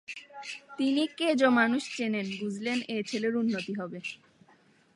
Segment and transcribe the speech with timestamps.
[0.77, 3.99] তিনি কেজো মানুষ চেনেন, বুঝলেন এ ছেলের উন্নতি হবে।